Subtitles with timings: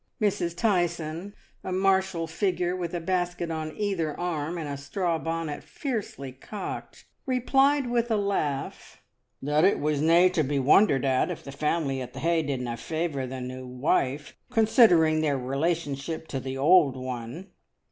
[0.19, 0.57] Mrs.
[0.57, 6.31] Tyson, a martial figure with a basket on either arm and a straw bonnet fiercely
[6.31, 8.99] cocked, re plied, with a laugh,
[9.43, 12.61] "that it was na' to be wondered at if the family at the Ha did
[12.61, 17.51] na' favour the new wife, considering their relationship to the old one."